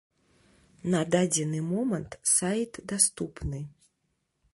[0.93, 3.61] На дадзены момант сайт даступны.